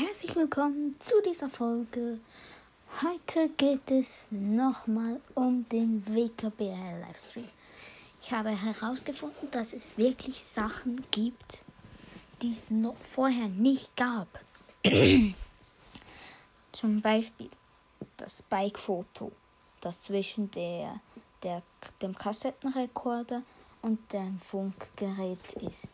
[0.00, 2.20] Herzlich willkommen zu dieser Folge.
[3.02, 7.48] Heute geht es nochmal um den WKBL Livestream.
[8.22, 11.62] Ich habe herausgefunden, dass es wirklich Sachen gibt,
[12.40, 14.28] die es noch vorher nicht gab.
[16.72, 17.50] Zum Beispiel
[18.18, 19.32] das Bike-Foto,
[19.80, 21.00] das zwischen der,
[21.42, 21.60] der,
[22.00, 23.42] dem Kassettenrekorder
[23.82, 25.90] und dem Funkgerät ist.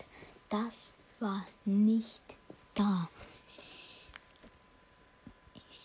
[0.50, 2.22] Das war nicht
[2.74, 3.08] da.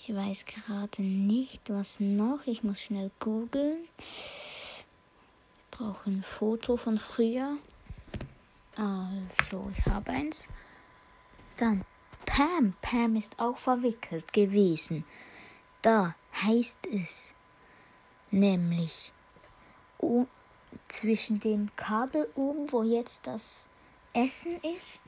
[0.10, 2.40] Ich weiß gerade nicht, was noch.
[2.48, 3.88] Ich muss schnell googeln.
[4.00, 4.84] Ich
[5.70, 7.58] brauche ein Foto von früher.
[8.76, 10.50] Also, ich habe eins.
[11.58, 11.86] Dann
[12.26, 12.74] Pam.
[12.82, 15.06] Pam ist auch verwickelt gewesen.
[15.84, 17.36] Da heißt es
[18.32, 19.12] nämlich
[20.88, 23.44] zwischen dem Kabel oben, wo jetzt das
[24.14, 25.04] Essen ist,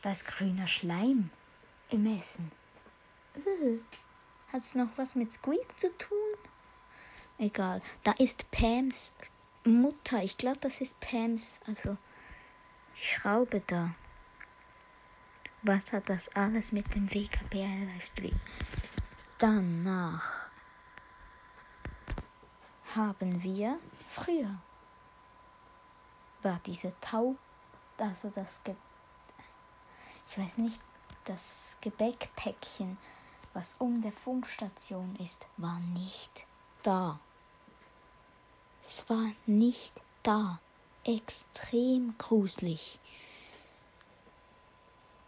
[0.00, 1.28] das grüne Schleim
[1.90, 2.59] im Essen.
[3.36, 3.78] Uh,
[4.52, 6.18] Hat es noch was mit Squeak zu tun?
[7.38, 7.80] Egal.
[8.04, 9.12] Da ist Pams
[9.64, 10.22] Mutter.
[10.22, 11.96] Ich glaube, das ist Pams, also
[12.94, 13.94] Schraube da.
[15.62, 18.38] Was hat das alles mit dem WKBL-Livestream?
[19.38, 20.38] Danach
[22.94, 24.60] haben wir früher
[26.42, 27.36] war diese Tau,
[27.98, 28.74] also das Ge
[30.28, 30.80] ich weiß nicht,
[31.24, 32.96] das Gebäckpäckchen,
[33.52, 36.46] was um der Funkstation ist, war nicht
[36.82, 37.18] da.
[38.86, 40.60] Es war nicht da.
[41.04, 42.98] Extrem gruselig.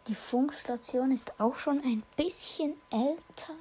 [0.08, 3.54] Die Funkstation ist auch schon ein bisschen älter.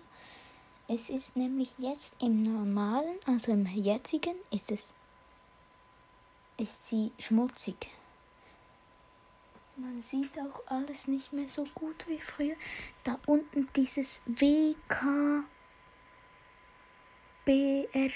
[0.87, 4.83] Es ist nämlich jetzt im normalen, also im jetzigen, ist es
[6.57, 7.87] ist sie schmutzig.
[9.81, 12.55] Man sieht auch alles nicht mehr so gut wie früher.
[13.03, 15.43] Da unten dieses WK
[17.43, 18.13] BRL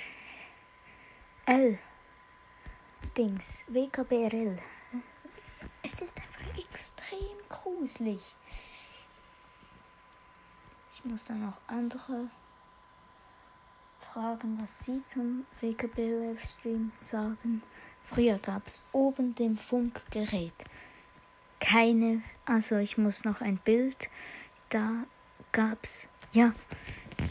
[3.17, 4.57] Dings, WKBRL.
[5.81, 8.21] Es ist einfach extrem gruselig.
[10.93, 12.29] Ich muss dann auch andere
[14.01, 17.63] fragen, was sie zum WKB-Livestream sagen.
[18.03, 20.53] Früher gab es oben dem Funkgerät
[21.65, 24.09] keine, also ich muss noch ein Bild,
[24.69, 25.05] da
[25.51, 26.53] gab es, ja,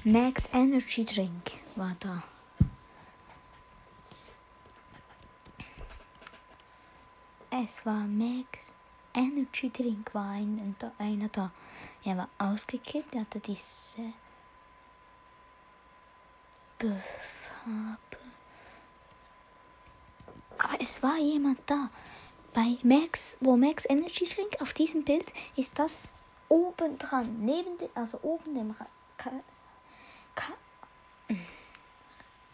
[0.03, 2.22] Max Energy Drink war da.
[7.50, 8.72] Es war Max
[9.15, 11.53] Energy Drink, war ein, einer da.
[12.05, 14.12] Er war ausgekippt, er hatte diese
[16.81, 17.01] Farbe.
[20.59, 21.89] Aber es war jemand da.
[22.54, 25.26] Bei Max, wo Max Energy Drink auf diesem Bild
[25.56, 26.04] ist das
[26.48, 28.72] oben dran, neben dem, also oben dem
[29.16, 29.32] Ka
[30.37, 30.53] Ka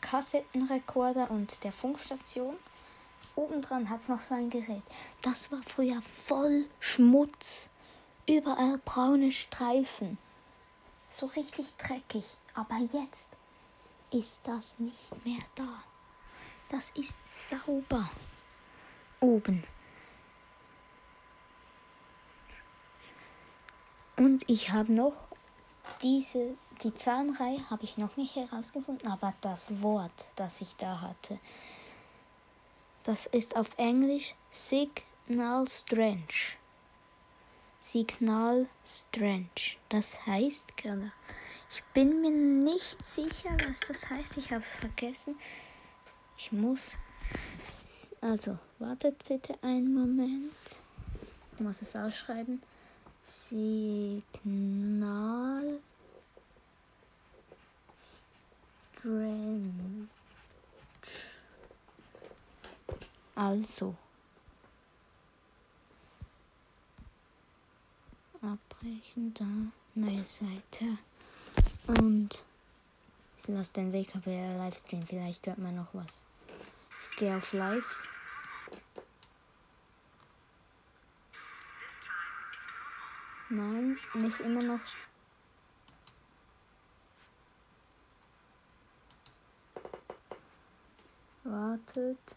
[0.01, 2.57] Kassettenrekorder und der Funkstation.
[3.37, 4.83] Obendran hat es noch so ein Gerät.
[5.21, 7.69] Das war früher voll Schmutz.
[8.27, 10.17] Überall braune Streifen.
[11.09, 12.25] So richtig dreckig.
[12.55, 13.29] Aber jetzt
[14.11, 15.85] ist das nicht mehr da.
[16.71, 18.11] Das ist sauber.
[19.21, 19.65] Oben.
[24.21, 25.15] Und ich habe noch
[26.03, 31.39] diese, die Zahnreihe habe ich noch nicht herausgefunden, aber das Wort, das ich da hatte,
[33.05, 36.59] das ist auf Englisch Signal Strange.
[37.81, 39.79] Signal Strange.
[39.89, 40.67] Das heißt,
[41.71, 44.37] ich bin mir nicht sicher, was das heißt.
[44.37, 45.35] Ich habe es vergessen.
[46.37, 46.93] Ich muss.
[48.21, 50.53] Also, wartet bitte einen Moment.
[51.55, 52.61] Ich muss es ausschreiben.
[53.23, 54.21] Signal
[59.01, 60.09] Strange.
[63.35, 63.97] Also.
[68.43, 69.47] Abbrechen da.
[69.95, 70.99] Neue Seite.
[71.87, 72.43] Und
[73.39, 75.07] ich lasse den WKBL Livestream.
[75.07, 76.27] Vielleicht hört man noch was.
[77.01, 78.03] Ich gehe auf Live.
[83.53, 84.81] Nein, nicht immer noch.
[91.43, 92.37] Wartet.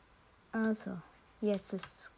[0.51, 0.99] Also,
[1.39, 2.11] jetzt ist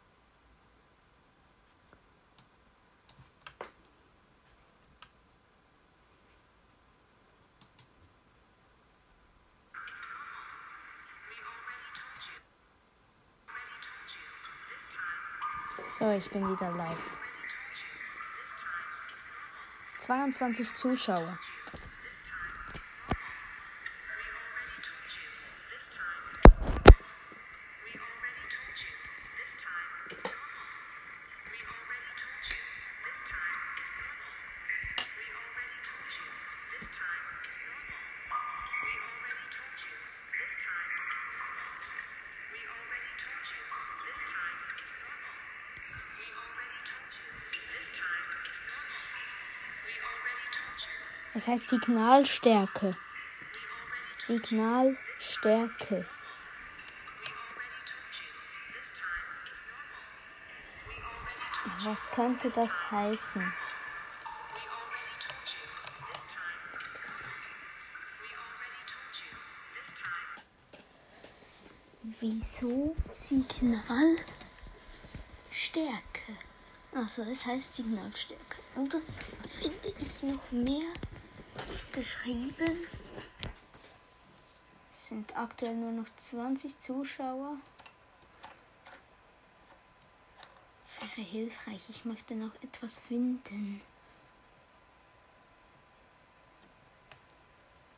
[15.98, 17.25] So, ich bin wieder live.
[20.06, 21.36] 22 Zuschauer.
[51.36, 52.96] Das heißt Signalstärke.
[54.24, 56.08] Signalstärke.
[61.84, 63.52] Was könnte das heißen?
[72.18, 74.24] Wieso Signalstärke?
[76.94, 78.56] Also es heißt Signalstärke.
[78.74, 79.02] Oder
[79.50, 80.94] finde ich noch mehr
[81.92, 82.86] geschrieben.
[84.92, 87.56] Es sind aktuell nur noch 20 Zuschauer.
[90.80, 91.88] Das wäre hilfreich.
[91.88, 93.80] Ich möchte noch etwas finden.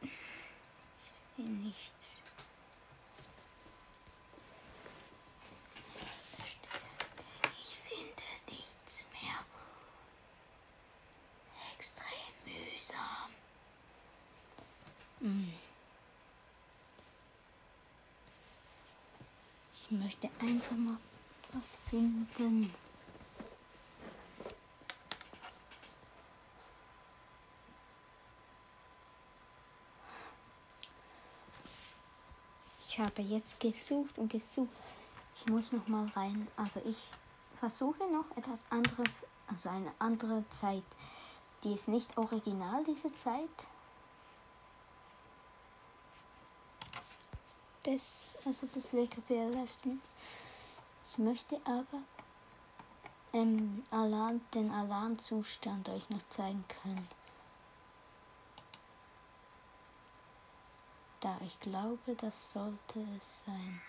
[0.03, 0.11] Ich
[1.37, 2.19] sehe nichts.
[19.81, 20.99] Ich möchte einfach mal
[21.53, 22.73] was finden.
[32.87, 34.69] Ich habe jetzt gesucht und gesucht.
[35.37, 36.49] Ich muss noch mal rein.
[36.57, 37.11] Also ich
[37.61, 40.83] versuche noch etwas anderes, also eine andere Zeit.
[41.63, 43.49] Die ist nicht original, diese Zeit.
[47.89, 50.15] Des, also des WKPL Livestreams.
[51.11, 52.03] Ich möchte aber
[53.33, 57.09] ähm, Alarm, den Alarmzustand euch noch zeigen können.
[61.21, 63.81] Da ich glaube, das sollte es sein.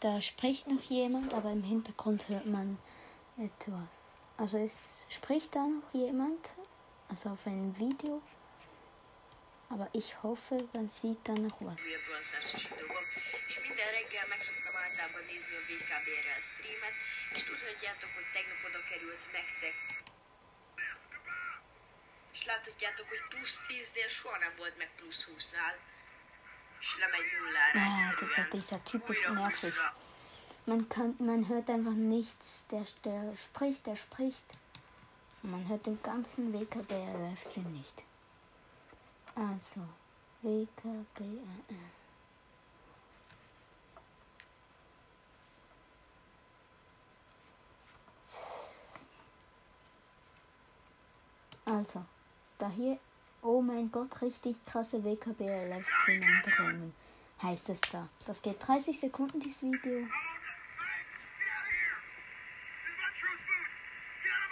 [0.00, 2.76] Da spricht noch jemand, aber im Hintergrund hört man
[3.36, 4.01] etwas.
[4.36, 6.54] Also es spricht da noch jemand,
[7.08, 8.22] also auf einem Video.
[9.68, 11.78] Aber ich hoffe, man sieht da noch was.
[13.48, 16.94] És minden reggel megszoktam általában nézni a VKB-re a streamet,
[17.34, 19.74] és tudhatjátok, hogy tegnap oda került megszeg.
[22.32, 25.74] És láthatjátok, hogy plusz 10-nél soha nem volt meg plusz 20-nál.
[26.80, 28.50] És lemegy nullára ah, egyszerűen.
[28.50, 29.74] Dieser Typ ist nervig.
[30.64, 32.64] Man, kann, man hört einfach nichts.
[32.70, 34.44] Der, der spricht, der spricht.
[35.42, 38.04] Man hört den ganzen WKBR-Livestream nicht.
[39.34, 39.80] Also,
[40.42, 41.38] WKBR.
[51.64, 52.04] Also,
[52.58, 52.98] da hier,
[53.42, 56.94] oh mein Gott, richtig krasse WKBR-Livestream-Änderungen
[57.42, 58.08] heißt es da.
[58.26, 60.06] Das geht 30 Sekunden, dieses Video.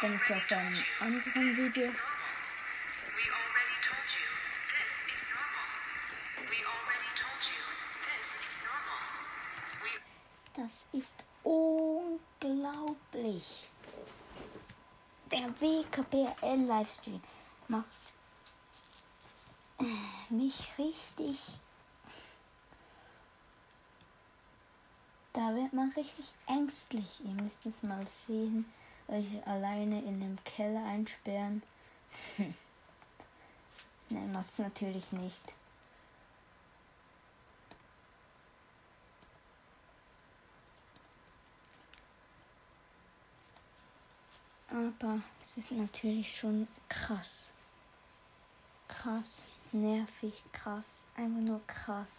[0.00, 1.92] Bin ich auf einem anderen Video.
[15.60, 17.20] WKBL Livestream
[17.68, 17.84] macht
[20.30, 21.38] mich richtig.
[25.34, 27.20] Da wird man richtig ängstlich.
[27.24, 28.64] Ihr müsst es mal sehen.
[29.10, 31.64] Euch alleine in dem Keller einsperren.
[34.08, 35.42] Nein, macht's natürlich nicht.
[44.68, 47.52] Aber es ist natürlich schon krass.
[48.86, 52.10] Krass, nervig, krass, einfach nur krass.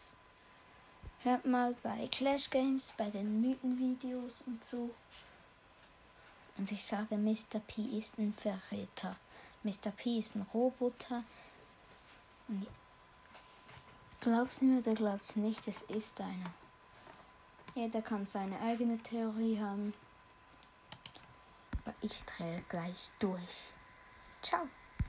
[1.24, 4.90] Hört mal bei Clash Games, bei den Mythenvideos und so.
[6.62, 7.60] Und ich sage, Mr.
[7.60, 9.16] P ist ein Verräter.
[9.64, 9.90] Mr.
[9.98, 11.24] P ist ein Roboter.
[12.48, 12.68] Und
[14.20, 16.54] glaub's mir oder glaub's nicht, es ist einer.
[17.74, 19.96] Jeder kann seine eigene Theorie haben.
[21.84, 23.72] Aber ich drehe gleich durch.
[24.44, 24.68] Ciao.